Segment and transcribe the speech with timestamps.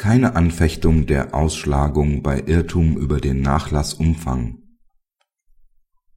[0.00, 4.56] keine Anfechtung der Ausschlagung bei Irrtum über den Nachlassumfang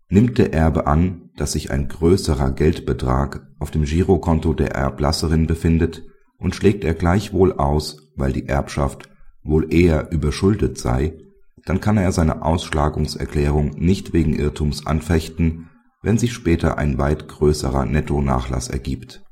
[0.08, 6.04] Nimmt der Erbe an, dass sich ein größerer Geldbetrag auf dem Girokonto der Erblasserin befindet,
[6.38, 9.10] und schlägt er gleichwohl aus, weil die Erbschaft
[9.44, 11.18] wohl eher überschuldet sei,
[11.66, 15.70] dann kann er seine Ausschlagungserklärung nicht wegen Irrtums anfechten,
[16.02, 19.26] wenn sich später ein weit größerer Nettonachlass ergibt.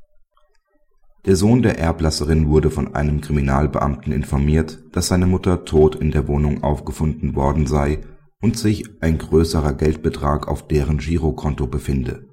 [1.24, 6.26] Der Sohn der Erblasserin wurde von einem Kriminalbeamten informiert, dass seine Mutter tot in der
[6.26, 8.00] Wohnung aufgefunden worden sei
[8.40, 12.26] und sich ein größerer Geldbetrag auf deren Girokonto befinde.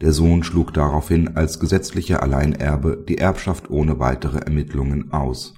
[0.00, 5.54] Der Sohn schlug daraufhin als gesetzlicher Alleinerbe die Erbschaft ohne weitere Ermittlungen aus.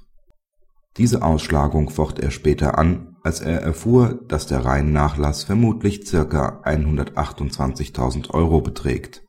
[0.96, 8.30] Diese Ausschlagung focht er später an, als er erfuhr, dass der Reinnachlass vermutlich circa 128.000
[8.30, 9.22] Euro beträgt.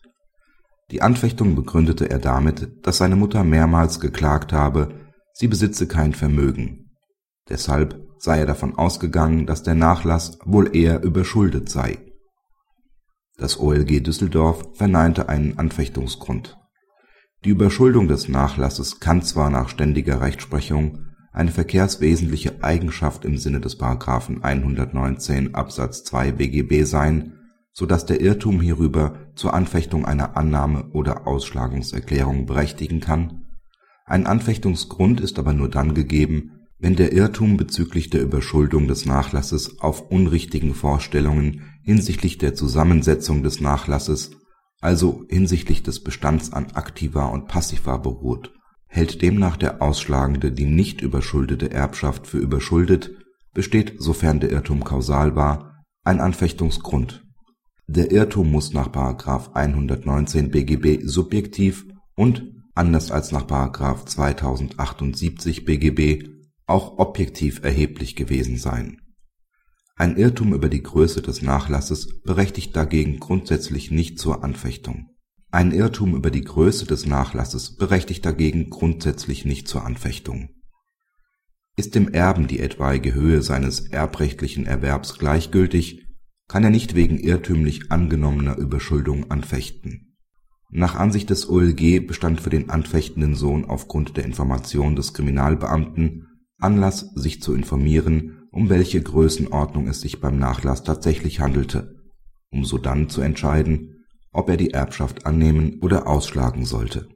[0.91, 4.93] Die Anfechtung begründete er damit, dass seine Mutter mehrmals geklagt habe,
[5.33, 6.91] sie besitze kein Vermögen.
[7.47, 11.97] Deshalb sei er davon ausgegangen, dass der Nachlass wohl eher überschuldet sei.
[13.37, 16.57] Das OLG Düsseldorf verneinte einen Anfechtungsgrund.
[17.43, 23.79] Die Überschuldung des Nachlasses kann zwar nach ständiger Rechtsprechung eine verkehrswesentliche Eigenschaft im Sinne des§
[24.43, 27.40] 119 Absatz 2 BGB sein,
[27.81, 33.47] so dass der Irrtum hierüber zur Anfechtung einer Annahme oder Ausschlagungserklärung berechtigen kann,
[34.05, 39.79] ein Anfechtungsgrund ist aber nur dann gegeben wenn der Irrtum bezüglich der Überschuldung des Nachlasses
[39.81, 44.31] auf unrichtigen Vorstellungen hinsichtlich der Zusammensetzung des Nachlasses,
[44.81, 48.51] also hinsichtlich des Bestands an Aktiva und Passiva beruht.
[48.87, 53.11] Hält demnach der Ausschlagende die nicht überschuldete Erbschaft für überschuldet,
[53.53, 57.23] besteht, sofern der Irrtum kausal war, ein Anfechtungsgrund.
[57.93, 58.87] Der Irrtum muss nach§
[59.53, 63.45] 119 BGB subjektiv und, anders als nach§
[64.05, 66.29] 2078 BGB
[66.67, 69.01] auch objektiv erheblich gewesen sein.
[69.97, 75.09] Ein Irrtum über die Größe des Nachlasses berechtigt dagegen grundsätzlich nicht zur Anfechtung.
[75.51, 80.47] Ein Irrtum über die Größe des Nachlasses berechtigt dagegen grundsätzlich nicht zur Anfechtung.
[81.75, 86.00] Ist dem Erben die etwaige Höhe seines erbrechtlichen Erwerbs gleichgültig,
[86.51, 90.17] kann er nicht wegen irrtümlich angenommener Überschuldung anfechten.
[90.69, 96.27] Nach Ansicht des OLG bestand für den anfechtenden Sohn aufgrund der Information des Kriminalbeamten
[96.59, 101.95] Anlass, sich zu informieren, um welche Größenordnung es sich beim Nachlass tatsächlich handelte,
[102.49, 104.03] um sodann zu entscheiden,
[104.33, 107.07] ob er die Erbschaft annehmen oder ausschlagen sollte.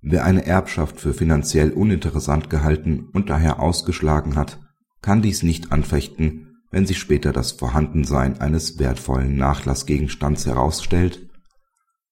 [0.00, 4.58] Wer eine Erbschaft für finanziell uninteressant gehalten und daher ausgeschlagen hat,
[5.02, 11.28] kann dies nicht anfechten, wenn sich später das Vorhandensein eines wertvollen Nachlassgegenstands herausstellt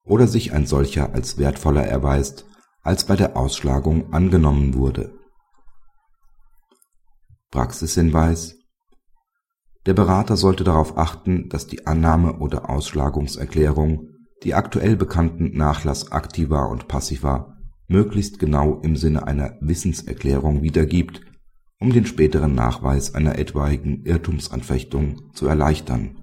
[0.04, 2.46] oder sich ein solcher als wertvoller erweist,
[2.82, 5.18] als bei der Ausschlagung angenommen wurde.
[7.50, 8.56] Praxishinweis
[9.86, 14.08] Der Berater sollte darauf achten, dass die Annahme oder Ausschlagungserklärung
[14.44, 17.56] die aktuell bekannten Nachlassaktiva und Passiva
[17.88, 21.22] möglichst genau im Sinne einer Wissenserklärung wiedergibt,
[21.80, 26.19] um den späteren Nachweis einer etwaigen Irrtumsanfechtung zu erleichtern